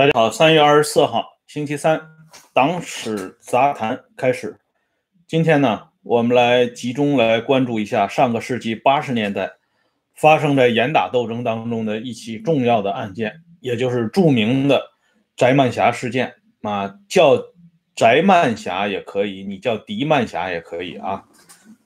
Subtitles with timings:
[0.00, 2.00] 大家好，三月二十四号，星期三，
[2.54, 4.58] 党史杂谈开始。
[5.26, 9.52] 今天呢，我们来集中来关注一下上个世纪八十年代
[10.14, 14.82] 发生在严打斗争当中的一起重要的案件，也就是著名的
[15.36, 17.36] 翟曼霞事件啊，叫
[17.94, 21.24] 翟曼霞也可以，你叫狄曼霞也可以啊。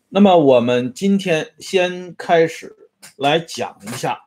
[0.09, 2.77] 那么我们今天先开始
[3.17, 4.21] 来讲一下。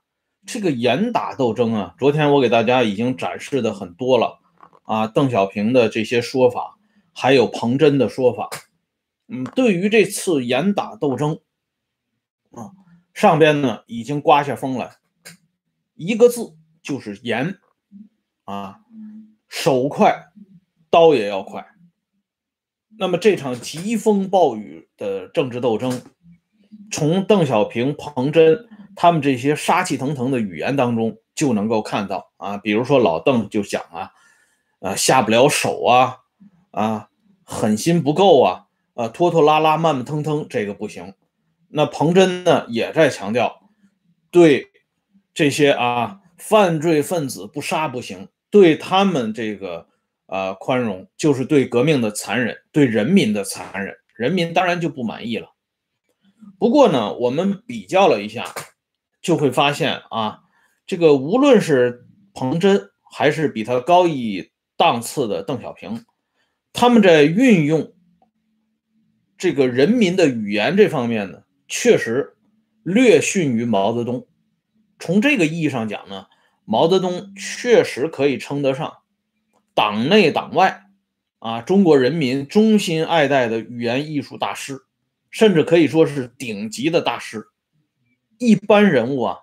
[0.47, 4.39] 这个严打斗争啊，昨天我给大家已经展示的很多了
[4.83, 6.77] 啊，邓小平的这些说法，
[7.13, 8.49] 还有彭真的说法。
[9.27, 11.41] 嗯，对于这次严打斗争
[12.51, 12.71] 啊，
[13.13, 14.95] 上边呢已经刮下风来，
[15.95, 17.57] 一个字就是严
[18.45, 18.79] 啊，
[19.49, 20.27] 手快，
[20.89, 21.67] 刀也要快。
[22.97, 26.01] 那么这场疾风暴雨的政治斗争，
[26.89, 28.69] 从邓小平、彭真。
[28.99, 34.11] 他们这些杀气腾腾的语言当中就能够看到啊，比如说老邓就讲啊，
[34.79, 36.17] 啊下不了手啊，
[36.71, 37.09] 啊
[37.43, 41.13] 狠心不够啊，啊拖拖拉拉慢慢腾腾这个不行。
[41.69, 43.69] 那彭真呢也在强调，
[44.31, 44.71] 对
[45.31, 49.85] 这些啊犯罪分子不杀不行，对他们这个
[50.25, 55.53] 啊宽容就是对革命的残忍，对人民的残忍，人民当然就不满意了。
[56.57, 58.43] 不过呢，我们比较了一下。
[59.21, 60.41] 就会发现啊，
[60.85, 66.05] 这个无论是彭真还是比他高一档次的邓小平，
[66.71, 67.93] 他们在运用
[69.37, 72.37] 这个人民的语言这方面呢，确实
[72.83, 74.27] 略逊于毛泽东。
[74.99, 76.27] 从这个意义上讲呢，
[76.65, 78.97] 毛泽东确实可以称得上
[79.73, 80.85] 党内党外
[81.39, 84.81] 啊中国人民衷心爱戴的语言艺术大师，
[85.29, 87.47] 甚至可以说是顶级的大师。
[88.39, 89.39] 一般人物啊，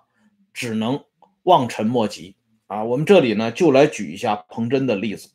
[0.53, 1.03] 只能
[1.43, 2.35] 望尘莫及
[2.67, 2.83] 啊。
[2.83, 5.29] 我们这里呢，就来举一下彭真的例子，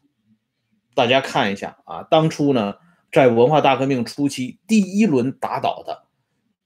[0.94, 2.02] 大家看一下啊。
[2.04, 2.76] 当初呢，
[3.12, 6.04] 在文化大革命初期，第一轮打倒的，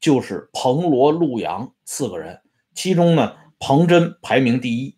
[0.00, 2.42] 就是彭罗陆杨四个人，
[2.74, 4.96] 其中呢，彭真排名第一。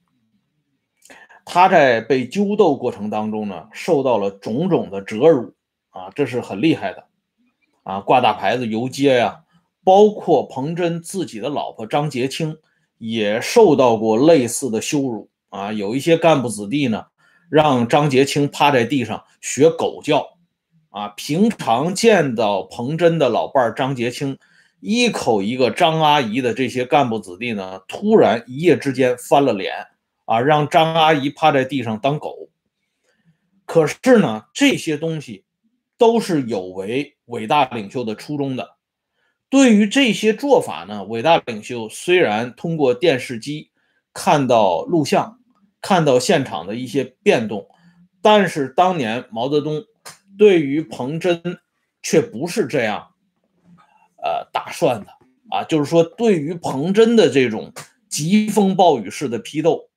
[1.44, 5.54] 他在被纠斗过程当中呢，受到了种种的折辱
[5.90, 7.06] 啊，这是很厉害的
[7.84, 9.44] 啊，挂大牌子游街呀。
[9.86, 12.58] 包括彭真自己的老婆张洁清
[12.98, 15.72] 也受到过类似的羞辱啊！
[15.72, 17.06] 有一些干部子弟呢，
[17.48, 20.38] 让张洁清趴在地上学狗叫
[20.91, 21.10] 啊！
[21.10, 24.36] 平常见到彭真的老伴张洁清
[24.80, 29.72] 一口一个张阿姨的这些干部子弟呢，突然一夜之间翻了脸
[30.24, 32.48] 啊，让张阿姨趴在地上当狗。
[33.64, 35.44] 可是呢，这些东西
[35.97, 38.75] 都是有违伟大领袖的初衷的。
[39.48, 43.70] 对于这些做法呢，伟大领袖虽然通过电视机
[44.12, 45.38] 看到录像，
[45.80, 47.68] 看到现场的一些变动，
[48.20, 49.84] 但是当年毛泽东
[50.36, 51.60] 对于彭真
[52.02, 53.10] 却不是这样，
[54.22, 55.12] 呃，打算的
[55.48, 57.72] 啊，就是说对于彭真的这种
[58.08, 59.88] 疾风暴雨式的批斗，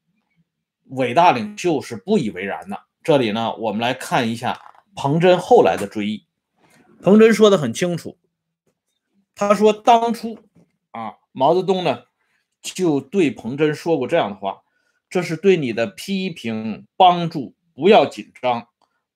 [0.89, 2.79] 伟大领袖是不以为然的。
[3.01, 4.59] 这里呢，我们来看一下
[4.95, 6.25] 彭真后来的追忆。
[7.01, 8.17] 彭真说的很清楚。
[9.39, 10.38] 他说：“当初
[10.91, 12.03] 啊，毛泽东呢
[12.61, 14.63] 就对彭真说过这样的话，
[15.09, 18.67] 这是对你的批评帮助，不要紧张，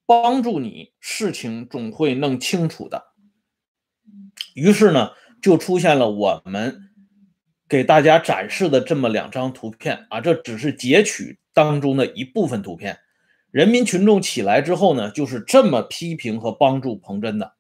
[0.06, 3.08] 帮助你事情总会弄清楚的。”
[4.56, 5.12] 于是呢，
[5.42, 6.90] 就出现了我们
[7.68, 12.98] 给大家展示的这么两张图片啊，这只是截取当中的一部分图片。
[13.52, 17.56] 人民群众起来之后呢，就是这么批评和帮助彭真的。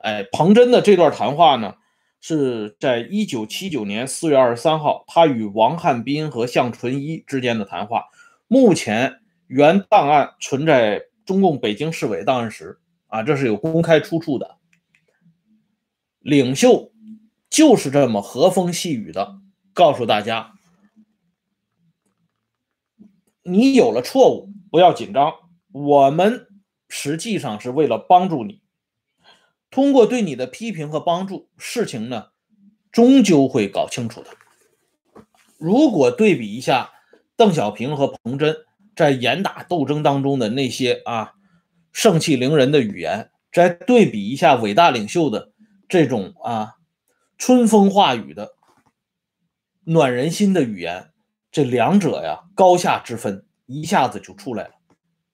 [0.00, 1.74] 哎，彭真的这段谈话呢，
[2.20, 8.06] 是在一九七九年四月二十三号，他与王汉斌和向纯一之间的谈话。
[8.48, 12.78] 目前原档案存在中共北京市委档案室
[13.08, 14.56] 啊，这是有公开出处的。
[16.20, 16.92] 领袖
[17.50, 19.38] 就是这么和风细雨的
[19.74, 20.54] 告诉大家：
[23.42, 25.34] 你有了错误，不要紧张，
[25.72, 26.46] 我们
[26.88, 28.62] 实际上是为了帮助你。
[29.70, 32.28] 通过对你的批评和帮助，事情呢，
[32.90, 34.30] 终究会搞清楚的。
[35.58, 36.90] 如果对比一下
[37.36, 38.56] 邓小平和彭真
[38.96, 41.34] 在严打斗争当中的那些啊
[41.92, 45.52] 盛气凌人的语言，再对比一下伟大领袖的
[45.88, 46.76] 这种啊
[47.38, 48.54] 春风化雨的
[49.84, 51.10] 暖人心的语言，
[51.52, 54.74] 这两者呀高下之分一下子就出来了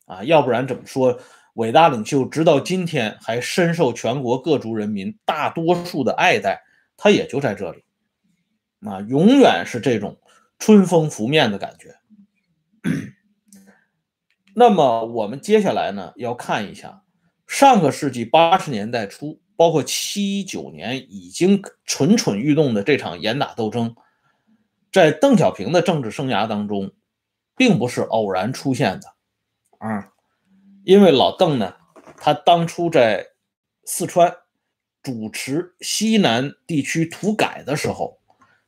[0.06, 0.24] 啊！
[0.24, 1.18] 要不然怎么说？
[1.56, 6.62] 伟大领袖直到今天还深受全国各族人民大多数的爱戴，
[6.99, 7.82] 他也就在这里，
[8.87, 10.19] 啊，永远是这种
[10.58, 11.97] 春风拂面的感觉。
[14.55, 17.03] 那么我们接下来呢，要看一下
[17.47, 23.97] 上个世纪八十年代初，包括七九年已经蠢蠢欲动的这场严打斗争，
[24.93, 26.93] 在邓小平的政治生涯当中，
[27.56, 29.08] 并不是偶然出现的
[29.79, 30.12] 啊。
[30.86, 31.74] 因为老邓呢，
[32.16, 33.26] 他当初在
[33.84, 34.32] 四川
[35.02, 38.20] 主持西南地区土改的时候，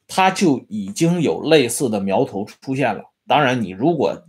[0.08, 3.04] 他就已经有类似的苗头出现了。
[3.28, 4.26] 当然，你如果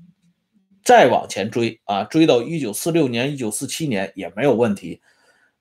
[0.84, 5.02] 再往前追啊，追到一九四六年、一九四七年也没有问题。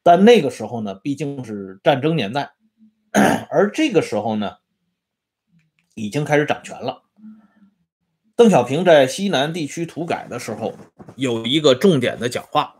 [0.02, 2.50] 但那个时候呢，毕竟是战争年代，
[3.48, 4.58] 而这个时候呢，
[5.94, 7.04] 已经开始掌权了。
[8.38, 10.72] 邓小平在西南地区土改的时候，
[11.16, 12.72] 有一个重点的讲话，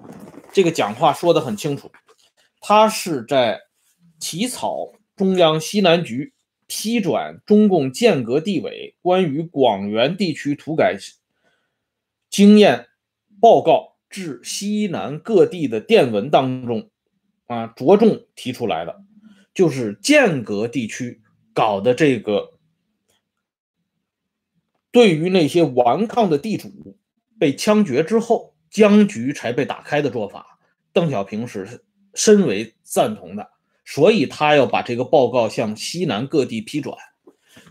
[0.52, 1.90] 这个讲话说的很清楚，
[2.60, 3.62] 他是在
[4.20, 6.32] 起草中央西南局
[6.68, 10.96] 批转中共建革地委关于广元地区土改。
[12.30, 12.86] 经验
[13.40, 16.88] 报告至西南各地的电文当中，
[17.48, 18.94] 啊，着重提出来的，
[19.52, 21.20] 就是间隔地区
[21.52, 22.52] 搞的这个，
[24.98, 26.68] 对于那些顽抗的地主
[27.38, 30.58] 被枪决之后，僵局才被打开的做法，
[30.92, 31.84] 邓小平是
[32.14, 33.48] 深为赞同的，
[33.84, 36.98] 所以他要把这个报告向西南各地批转。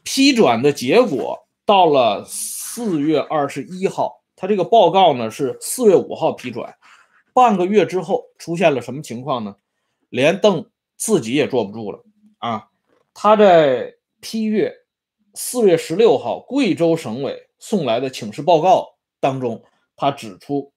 [0.03, 4.23] 批转的结果到了四月二十一号。
[4.37, 6.77] 他这个报告呢是四月五号批转，
[7.33, 9.57] 半个月之后出现了什么情况呢？
[10.07, 12.05] 连邓自己也坐不住了
[12.37, 12.69] 啊！
[13.13, 14.73] 他在批阅
[15.39, 19.63] 四月十六号贵州省委送来的请示报告当中，
[19.95, 20.73] 他指出，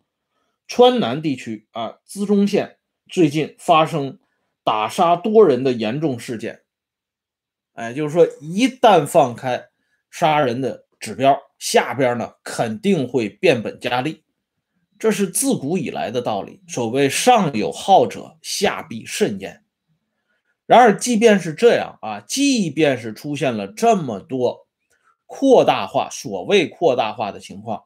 [0.68, 2.76] 川南地区啊，资中县
[3.08, 4.18] 最近发生
[4.62, 6.60] 打杀多人的严重事件，
[7.72, 9.68] 哎，就是说一旦放开
[10.10, 11.40] 杀人的指标。
[11.58, 14.24] 下边呢肯定会变本加厉，
[14.98, 16.62] 这是自古以来的道理。
[16.68, 19.62] 所谓上有好者，下必甚焉。
[20.70, 24.68] 然而，即便是这样啊，即便是出现了这么多
[25.26, 27.82] 扩大化、所谓扩大化的情况，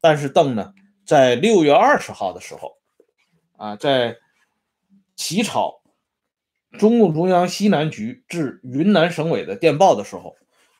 [0.00, 0.72] 但是邓呢，
[1.06, 2.72] 在六月二十号的时候，
[3.56, 4.16] 啊，在
[5.14, 5.80] 起草
[6.76, 10.34] 中共中央西南局致云南省委的电报的时候。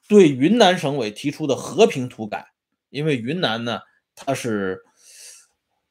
[0.09, 2.49] 对云南省委提出的和平土改，
[2.91, 3.81] 因为云南呢，
[4.17, 4.83] 它是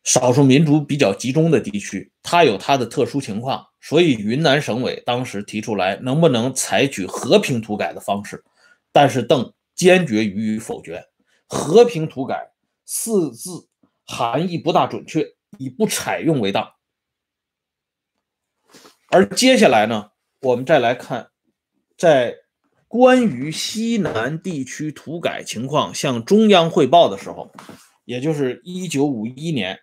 [0.04, 8.44] 少数民族比较集中的地区，它有它的特殊情况，所以云南省委当时提出来能不能采取和平土改的方式，
[8.92, 11.04] 但是邓坚决予以否决。
[11.48, 12.52] 和平土改
[12.86, 13.68] 四字
[14.06, 15.26] 含义不大准确，
[15.58, 16.74] 以不采用为当。
[19.10, 20.12] 而接下来呢，
[20.42, 21.30] 我们再来看，
[21.98, 22.38] 在。
[22.86, 27.52] 关于西南地区土改情况向中央汇报的时候，
[28.06, 29.80] 也就是一九五一年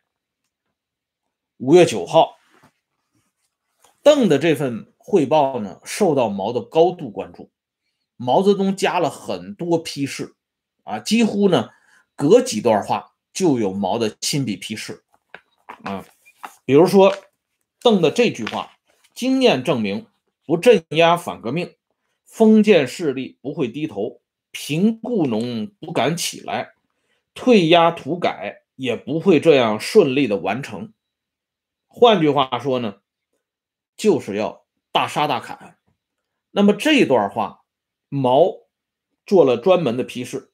[1.61, 2.39] 五月九号，
[4.03, 7.51] 邓的这份汇报呢，受到毛的高度关注。
[8.17, 10.35] 毛泽东加了很多批示，
[10.85, 11.69] 啊，几乎呢
[12.17, 15.05] 隔几段话就有毛的亲笔批示，
[15.85, 16.03] 啊，
[16.65, 17.15] 比如说
[17.83, 18.73] 邓的这句话
[19.13, 20.07] ：“经验证明，
[20.47, 21.75] 不镇压反革命。”
[22.25, 26.71] 封建势力不会低头，贫雇农不敢起来，
[27.35, 30.95] 退压土改也不会这样顺利的完成。
[31.93, 33.01] 换句话说呢，
[33.97, 35.77] 就是要大杀大砍。
[36.53, 37.63] 那么这段话，
[38.09, 38.53] 毛
[39.27, 40.53] 做了专门的批示，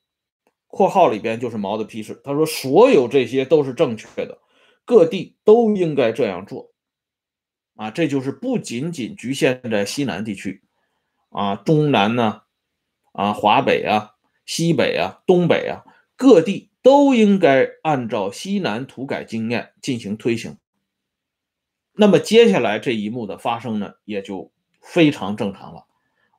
[0.66, 2.20] 括号里边就是毛的批示。
[2.24, 4.38] 他说，所有这些都是正确的，
[4.86, 6.72] 各地都应该这样做。
[7.74, 10.64] 啊，这就是不仅仅局限在西南地区。
[11.28, 12.42] 啊，中南呢，
[13.12, 14.14] 啊，华北啊，
[14.46, 15.84] 西北啊，东北啊，
[16.16, 20.56] 各地都应该按照西南土改经验进行推行。
[21.96, 25.86] 那么接下来这一幕的发生呢，也就非常正常了。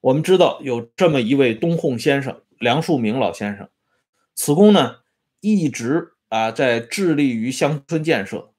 [0.02, 3.68] 我们知道有这么一位东洪先生，梁漱溟老先生，
[4.36, 4.98] 此公呢
[5.42, 8.52] 一直啊在致力于乡村建设。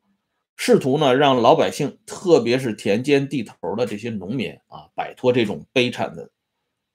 [0.57, 6.31] 试图呢让老百姓，特别是田间地头的这些农民啊，摆脱这种悲惨的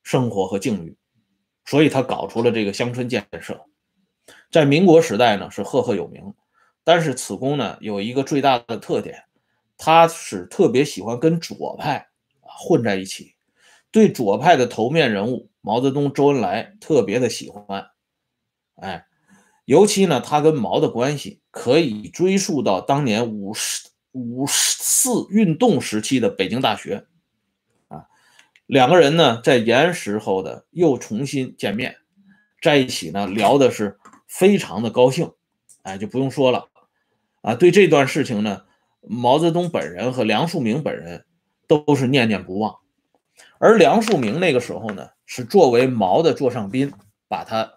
[0.03, 0.97] 生活和境遇，
[1.63, 3.65] 所以他搞出了这个乡村建设，
[4.51, 6.33] 在民国时代呢是赫赫有名。
[6.83, 9.23] 但是此公呢有一个最大的特点，
[9.85, 12.07] 他是特别喜欢跟左派
[12.39, 13.35] 混在一起，
[13.91, 17.87] 对左派的头面人物毛泽东、周恩来特别的喜欢，
[18.75, 19.05] 哎。
[19.65, 27.05] 尤其呢，他跟毛的关系可以追溯到当年五十五十四运动时期的北京大学，
[27.87, 28.07] 啊，
[28.65, 31.95] 两个人呢在延安时候的又重新见面，
[32.61, 33.97] 在一起呢聊的是
[34.27, 35.31] 非常的高兴，
[35.83, 36.69] 哎，就不用说了。
[37.41, 38.63] 啊，对这段事情呢，
[39.05, 41.25] 毛泽东本人和梁漱溟本人
[41.67, 42.77] 都是念念不忘。
[43.59, 46.93] 而梁漱溟那个时候呢，是作为毛的座上宾，
[47.27, 47.73] 把他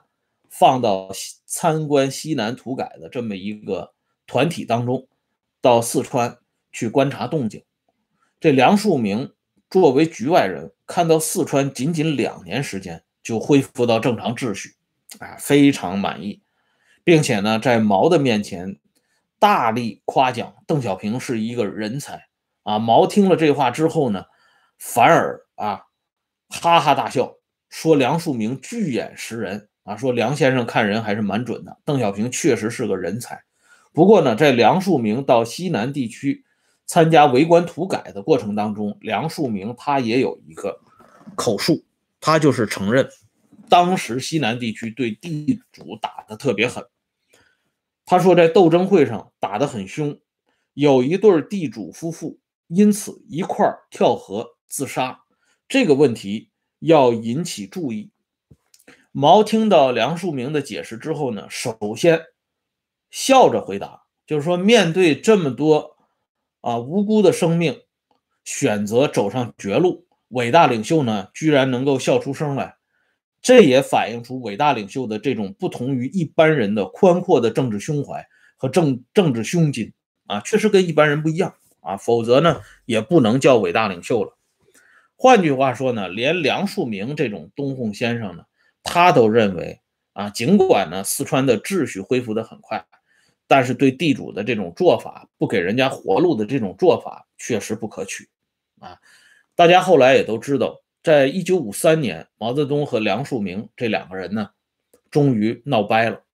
[0.48, 1.10] 放到
[1.44, 3.92] 参观西南土改的这么一个
[4.26, 5.08] 团体当中，
[5.60, 6.38] 到四川
[6.72, 7.64] 去观察动静。
[8.38, 9.32] 这梁漱溟
[9.70, 14.74] 作为局外人，看到四川仅仅两年时间就恢复到正常秩序，
[15.18, 16.42] 啊，非常满意，
[17.02, 18.78] 并且呢，在毛的面前。
[19.38, 22.26] 大力夸奖邓小平是一个人才
[22.62, 22.78] 啊！
[22.78, 24.24] 毛听了这话之后呢，
[24.78, 25.82] 反而啊
[26.48, 27.34] 哈哈大笑，
[27.68, 31.78] 说梁漱溟巨眼识人啊，说梁先生看人还是蛮准的。
[31.84, 33.42] 邓小平确实是个人才。
[33.92, 36.44] 不过呢，在梁漱溟到西南地区
[36.86, 40.80] 参加围官土改的过程当中，梁漱溟他也有一个
[41.34, 41.84] 口述，
[42.20, 43.08] 他就是承认
[43.68, 46.84] 当时西南地区对地主打的特别狠。
[48.06, 50.18] 他说，在斗争会上打得很凶，
[50.74, 55.20] 有一对地主夫妇因此一块跳河自杀。
[55.66, 58.12] 这个问题要引起注意。
[59.10, 62.22] 毛听到梁漱溟的解释之后呢，首先
[63.10, 65.96] 笑着回答，就是说，面对这么多
[66.60, 67.82] 啊无辜的生命，
[68.44, 72.75] 选择走上绝路，伟大领袖呢，居然能够笑出声来。
[73.46, 78.26] 这也反映出伟大领袖的这种不同于一般人的宽阔的政治胸怀
[78.56, 79.92] 和政政治胸襟
[80.26, 84.36] 啊，确实跟一般人不一样啊，否则呢也不能叫伟大领袖了。
[85.14, 88.42] 换句话说呢，连梁漱溟这种东烘先生呢，
[88.82, 89.80] 他都认为
[90.12, 92.84] 啊，尽管呢四川的秩序恢复的很快，
[93.46, 98.28] 但是对地主的这种做法，不给人家活路的这种做法，确实不可取
[98.80, 98.98] 啊。
[99.54, 100.82] 大家后来也都知道。
[101.06, 104.50] 在一九五三年，毛泽东和梁漱溟这两个人呢，
[105.08, 106.24] 终于闹掰了。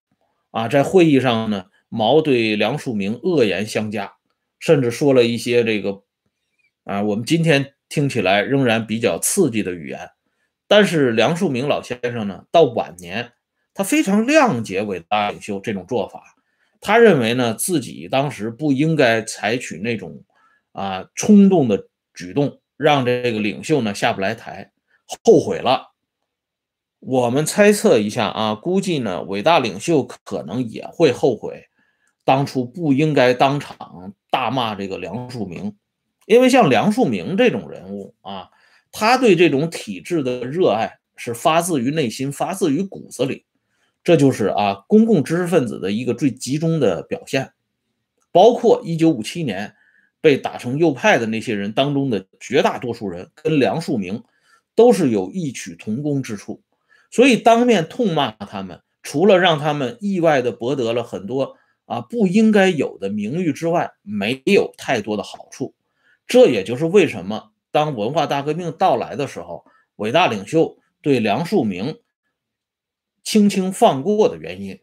[0.50, 4.14] 啊，在会议上呢，毛对梁漱溟恶言相加，
[4.58, 6.04] 甚至说了一些这个，
[6.84, 10.08] 啊，我们今天听起来仍然比较刺激的语言。
[10.66, 13.32] 但是梁漱溟老先生呢，到晚年，
[13.74, 16.22] 他非常谅解伟大领袖这种做法，
[16.80, 20.24] 他认为呢，自己当时不应该采取那种
[20.72, 22.61] 啊冲动的举动。
[22.82, 24.72] 让这个领袖呢下不来台，
[25.24, 25.92] 后悔了。
[26.98, 31.66] 我们猜测一下啊，估计呢伟大领袖可能也会后悔，
[32.24, 35.74] 当初不应该当场大骂这个梁漱溟，
[36.26, 38.50] 因为像梁漱溟这种人物啊，
[38.90, 43.44] 他对这种体制的热爱是发自于内心，发自于骨子里，
[44.02, 47.52] 这就是啊公共知识分子的一个最集中的表现，
[48.32, 49.74] 包括一九五七年。
[50.22, 54.22] 被打成右派的那些人当中的绝大多数人，跟梁漱溟
[54.76, 56.62] 都是有异曲同工之处，
[57.10, 65.74] 所以当面痛骂他们，除了让他们意外的博得了很多啊不应该有的名誉之外，没有太多的好处。
[66.28, 69.64] 这也就是为什么当文化大革命到来的时候，
[69.96, 71.98] 伟大领袖对梁漱溟
[73.24, 74.78] 轻轻放过的原因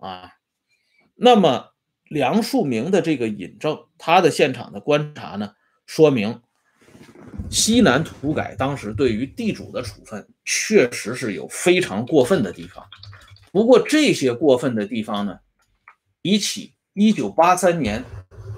[0.00, 0.32] 啊。
[1.14, 1.70] 那么。
[2.10, 5.52] 梁漱溟的这个引证，他的现场的观察呢，
[5.86, 6.42] 说明
[7.48, 12.84] 西南土改当时对于地主的处分确实是有非常过分的地方。
[13.52, 15.38] 不过这些过分的地方呢，
[16.20, 18.04] 比起1983年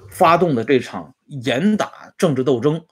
[0.09, 2.83] 发动的这场严打政治斗争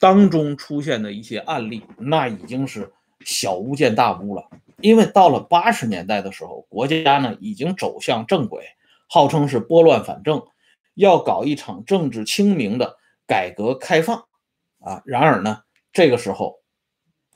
[0.00, 2.92] 当中出现的一些案例，那已经是
[3.24, 4.48] 小巫见大巫了。
[4.80, 8.64] 因为到了80年代的时候，国家呢已经走向正轨。
[9.08, 10.42] 号称是拨乱反正，
[10.94, 14.26] 要搞一场政治清明的改革开放
[14.80, 15.02] 啊！
[15.04, 16.62] 然而呢，这个时候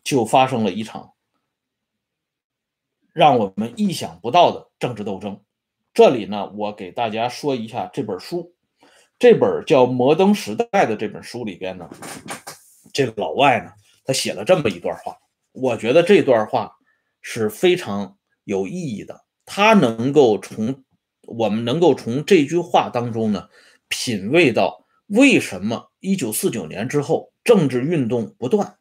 [0.03, 1.12] 就发生了一场
[3.12, 5.41] 让我们意想不到的政治斗争。
[5.93, 8.55] 这里呢，我给大家说一下这本书，
[9.19, 11.89] 这本叫《摩登时代》的这本书里边呢，
[12.93, 13.71] 这个老外呢，
[14.05, 15.17] 他写了这么一段话，
[15.53, 16.77] 我觉得这段话
[17.21, 20.83] 是非常有意义的，他能够从。
[21.31, 23.49] 我们能够从这句话当中呢，
[23.89, 28.77] 品味到为什么一九四九年之后政治运动不断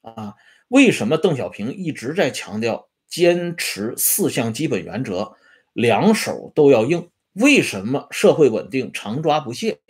[0.00, 0.34] 啊？
[0.68, 5.34] 为什么邓小平一直在强调坚持四项基本原则，
[5.74, 7.10] 两手都要硬？
[7.34, 9.80] 为什么社会稳定常抓不懈？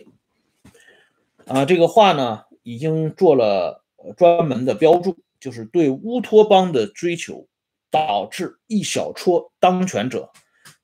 [1.45, 3.85] 啊，这个话呢，已经做了
[4.17, 7.47] 专门的标注，就是对乌托邦的追求，
[7.89, 10.31] 导致一小撮当权者。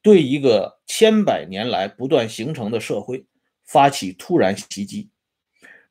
[0.09, 3.27] 对一个千百年来不断形成的社会
[3.63, 5.11] 发起突然袭击，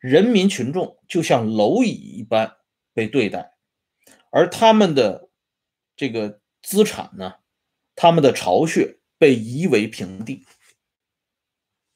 [0.01, 2.57] 人民群众就像蝼蚁一般
[2.93, 3.53] 被对待，
[4.33, 5.29] 而他们的
[5.95, 7.33] 这个资产呢，
[7.95, 10.45] 他们的巢穴被夷为平地。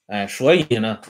[0.07, 1.01] 哎，所以呢，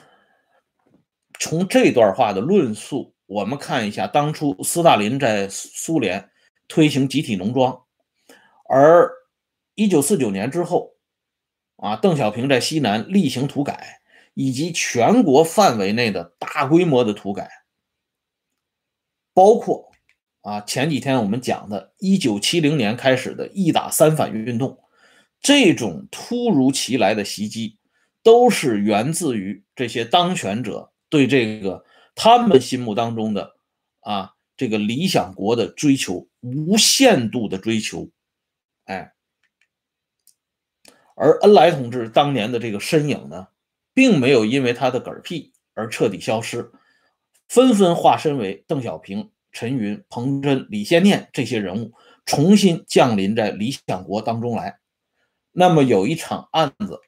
[1.38, 6.31] 从这段话的论述，我们看一下当初斯大林在苏联
[6.69, 7.85] 推行集体农庄，
[8.66, 9.11] 而
[9.75, 10.92] 一九四九年之后，
[11.83, 14.01] 啊，邓小平在西南例行土改，
[14.35, 17.51] 以及全国范围内的大规模的土改，
[19.35, 19.91] 包括
[20.43, 24.79] 啊前几天我们讲的1970年开始的一打三反运动，
[25.41, 27.79] 这种突如其来的袭击。
[28.25, 31.85] 都是源自于这些当权者对这个
[32.15, 33.57] 他们心目当中的
[33.99, 38.09] 啊这个理想国的追求，无限度的追求，
[38.85, 39.12] 哎，
[41.14, 43.49] 而恩来同志当年的这个身影呢，
[43.95, 46.71] 并没有因为他的嗝屁而彻底消失，
[47.49, 51.92] 纷纷化身为邓小平、陈云、彭真、李先念这些人物，
[52.26, 54.78] 重新降临在理想国当中来。
[55.52, 57.00] 那么有一场案子。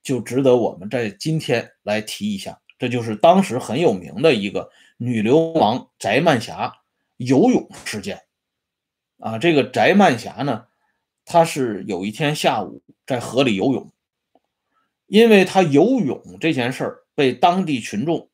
[0.00, 6.72] 就值得我们在今天来提一下，这就是当时很有名的一个女流氓翟曼霞
[7.18, 8.22] 游泳事件。
[9.18, 10.67] 啊，这个翟曼霞呢，
[11.28, 13.92] 他是有一天下午在河里游泳，
[15.06, 18.30] 因为他游泳这件事儿被当地群众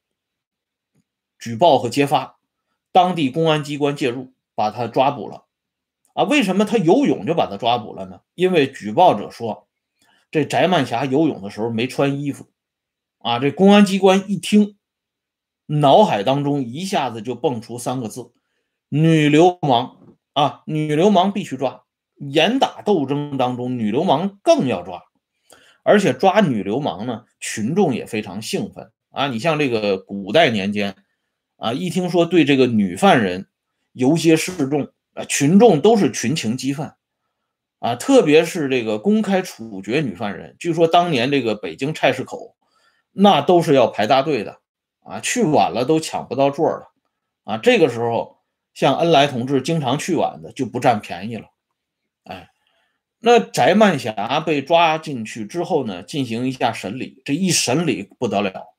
[1.39, 2.39] 举报和揭发，
[2.93, 5.47] 当地公安机关介入，把他抓捕了。
[6.15, 8.21] 啊，为什么他游泳就把他抓捕了呢？
[8.35, 9.67] 因为举报者说。
[10.31, 12.49] 这翟曼霞游泳的时候没穿衣服，
[13.19, 14.77] 啊，这公安机关一听，
[15.67, 18.33] 脑海当中一下子就蹦出三个字：
[18.89, 20.65] 女流氓啊！
[20.67, 21.84] 女流氓必须抓，
[22.17, 25.03] 严打斗争当中，女流氓更要抓，
[25.83, 29.29] 而且抓女流氓呢，群众也非常兴奋啊！
[29.29, 30.97] 你像这个古代年间，
[31.57, 33.49] 啊，一听说对这个女犯人
[33.93, 36.93] 游街示众，啊，群众都是群情激愤。
[37.81, 42.57] 啊，特别是这个公开处决女犯人，据说当年这个北京菜市口，
[43.13, 44.59] 那都是要排大队的
[45.01, 46.91] 啊，去晚了都抢不到座了
[47.43, 47.59] 啊。
[47.59, 48.39] 这个时候，
[48.73, 51.49] 像恩来同志经常去晚的就不占便宜了。
[52.25, 52.51] 哎，
[53.21, 58.75] 那翟曼霞被抓进去之后呢，进行一下审理，这一审理不得了，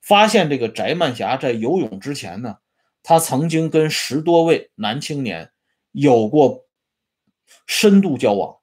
[0.00, 2.58] 发现这个翟曼霞在游泳之前呢，
[3.02, 5.50] 她曾经跟十多位男青年
[5.92, 6.64] 有过。
[7.66, 8.56] 深度交往，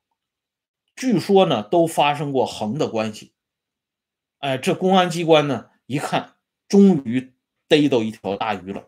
[0.96, 3.32] 据说呢都发生过横的关系。
[4.39, 6.34] 哎，这公安机关呢一看，
[6.67, 7.32] 终于
[7.67, 8.88] 逮到一条大鱼了。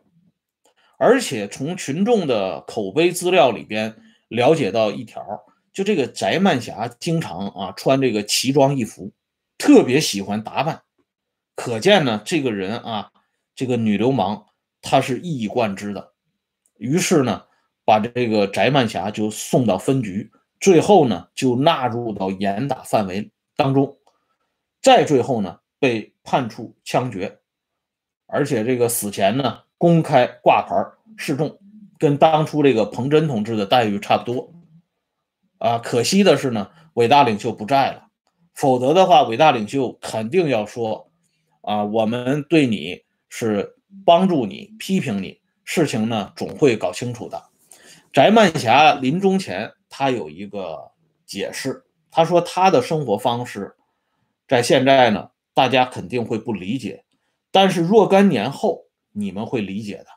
[0.98, 3.96] 而且从群众的口碑资料里边
[4.28, 5.24] 了解到一条，
[5.72, 9.12] 就这个翟曼霞经常啊穿这个奇装异服，
[9.58, 10.84] 特别喜欢打扮，
[11.56, 13.12] 可见呢这个人啊
[13.56, 14.46] 这个女流氓
[14.82, 16.14] 她是一以贯之的。
[16.78, 17.46] 于是呢。
[17.86, 20.32] 把这个翟曼霞就送到分局，
[20.62, 23.98] 最后呢就纳入到严打范围当中，
[24.82, 27.40] 再最后呢被判处枪决，
[28.26, 30.74] 而且这个死前呢公开挂牌
[31.18, 31.60] 示众，
[32.04, 34.54] 跟当初这个彭真同志的待遇差不多。
[35.58, 38.08] 啊，可惜的是呢，伟大领袖不在了，
[38.54, 41.10] 否则的话，伟大领袖肯定要说，
[41.62, 47.42] 啊，我们对你是帮助你、批评你，事情呢总会搞清楚的。
[48.12, 50.92] 翟曼霞临终前，他有一个
[51.26, 51.86] 解释。
[52.12, 53.74] 他说：“他的生活方式，
[54.46, 57.06] 在现在呢，大家肯定会不理解，
[57.50, 58.82] 但是若干年后，
[59.14, 60.08] 你们会理解的。”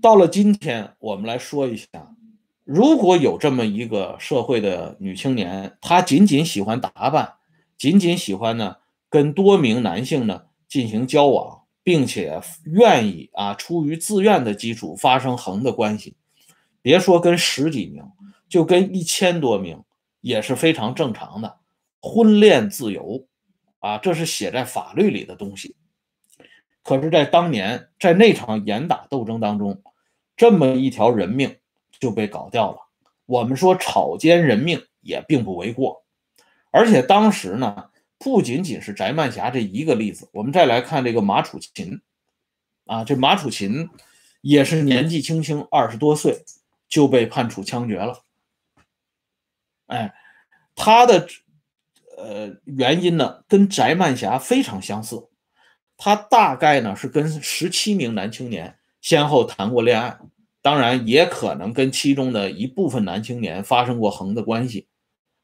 [0.00, 2.14] 到了今天，我们来说一下，
[2.64, 7.34] 如果有这么一个社会的女青年，她仅仅喜欢打扮，
[7.76, 8.76] 仅仅喜欢呢
[9.08, 11.62] 跟多名男性呢进行交往。
[11.86, 16.16] 并且愿意啊，出于自愿的基础发生横的关系，
[16.82, 18.02] 别说跟十几名，
[18.48, 19.80] 就跟一千多名
[20.20, 21.58] 也是非常正常的。
[22.02, 23.24] 婚恋自由
[23.78, 25.76] 啊，这是写在法律里的东西。
[26.86, 29.82] 可是，在当年，在那场严打斗争当中，
[30.36, 31.56] 这么一条人命
[31.98, 32.78] 就被搞掉了。
[33.26, 36.04] 我们说草菅人命也并不为过，
[36.70, 37.90] 而且当时呢。
[38.18, 42.00] 不仅仅是翟曼霞这一个例子，我们再来看这个马楚琴，
[42.86, 43.90] 啊，这马楚琴
[44.40, 46.42] 也是年纪轻轻二十多岁
[46.88, 48.22] 就被判处枪决了。
[49.88, 50.14] 哎，
[50.74, 51.28] 他的
[52.16, 55.28] 呃原因呢跟翟曼霞非常相似，
[55.96, 60.18] 他大概呢是跟十七名男青年先后谈过恋爱，
[60.62, 64.88] 当然也可能跟其中的一部分男青年发生过横的关系，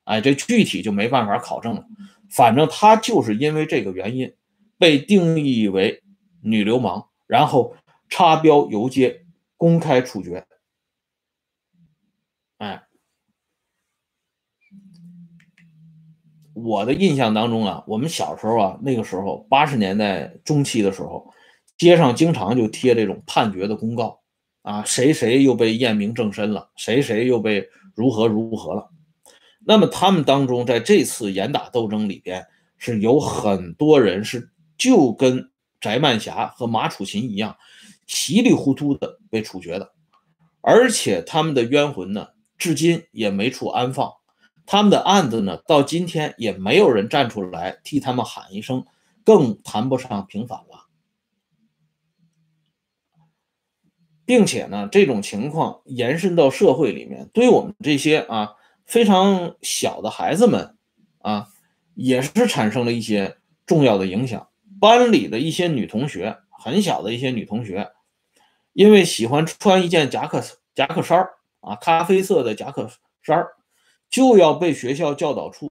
[0.04, 1.84] 哎，这具体就没办法考证了。
[2.30, 4.34] 反正他就是因为这个原因，
[4.78, 6.02] 被定义为
[6.42, 7.76] 女流氓，然后
[8.08, 9.24] 插标游街，
[9.56, 10.46] 公开处决。
[12.58, 12.82] 哎，
[16.54, 21.32] 我的印象当中啊，我们小时候啊，那个时候八十年代中期的时候，
[21.78, 24.20] 街上经常就贴这种判决的公告
[24.62, 28.90] 啊，谁谁又被验明正身了，谁谁又被如何如何了。
[29.64, 32.44] 那么他们当中，在这次严打斗争里边，
[32.78, 37.56] 是有很多人是就跟翟曼霞和马楚琴一样，
[38.06, 39.92] 稀里糊涂的被处决的，
[40.60, 44.12] 而且他们的冤魂呢，至今也没处安放。
[44.66, 48.84] 他们的案子呢，到今天也没有人站出来替他们喊一声，
[49.24, 50.86] 更谈不上平反了。
[54.24, 58.54] 并且呢，这种情况延伸到社会里面，对我们这些啊
[58.86, 60.76] 非常小的孩子们
[61.18, 61.48] 啊，
[61.94, 64.48] 也是产生了一些重要的影响。
[64.80, 67.90] 班里的一些女同学，很小的一些女同学，
[68.72, 70.40] 因为喜欢穿一件夹克
[70.74, 71.28] 夹克衫
[71.60, 72.88] 啊，咖啡色的夹克
[73.22, 73.56] 衫儿。
[74.12, 75.68] 就要被学校教导处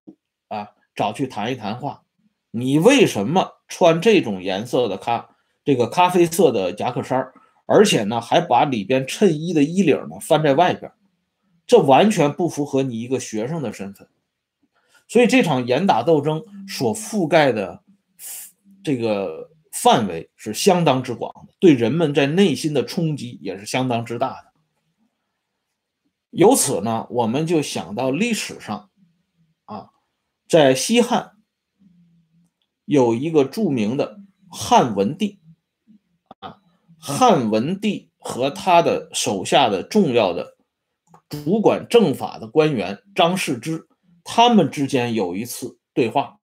[0.49, 2.01] 啊找去谈一谈话，
[2.49, 5.29] 你为什么穿这种颜色的咖
[5.63, 7.31] 这个咖啡色的夹克衫
[7.67, 10.91] 而且呢还把里边衬衣的衣领呢翻在外边，
[11.67, 14.09] 这完全不符合你一个学生的身份。
[15.07, 17.83] 所以这场严打斗争所覆盖的
[18.83, 24.50] 这个范围是相当之广的，对人们在内心的冲击也是相当之大的。
[26.31, 28.89] 由此呢，我们就想到历史上，
[29.65, 29.89] 啊，
[30.47, 31.33] 在西汉
[32.85, 35.39] 有一个著名的汉文帝，
[36.39, 36.61] 啊，
[36.97, 40.55] 汉文帝和他的手下的重要的
[41.27, 43.89] 主管政法的官员张世之，
[44.23, 46.39] 他们之间有一次对话，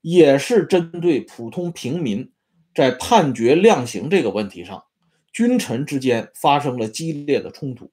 [0.00, 2.32] 也是针对普通平民
[2.72, 4.84] 在判决量刑这个问题上，
[5.32, 7.90] 君臣之间发生了激烈的冲突。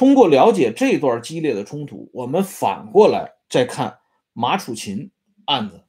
[0.00, 3.98] 通过了解这段激烈的冲突，我们反过来再看
[4.32, 5.10] 马楚琴
[5.44, 5.82] 案子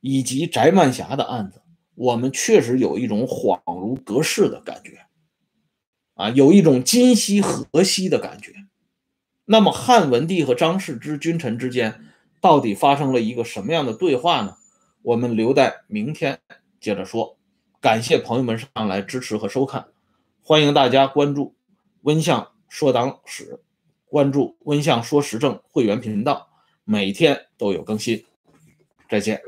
[0.00, 1.60] 以及翟曼霞的案子，
[1.94, 5.04] 我们确实有一种恍如隔世的感觉，
[6.14, 8.54] 啊，有一种今夕何夕的感觉。
[9.44, 12.06] 那么汉文帝和张世之君臣之间
[12.40, 14.56] 到底发生了一个什么样的对话呢？
[15.02, 16.38] 我们留待明天
[16.80, 17.36] 接着说。
[17.82, 19.88] 感谢朋友们上来支持和收看，
[20.40, 21.54] 欢迎大家关注
[22.00, 22.48] 温相。
[22.68, 23.60] 说党史，
[24.06, 26.48] 关注温相说时政会员频道，
[26.84, 28.24] 每天都有更新。
[29.08, 29.40] 再见。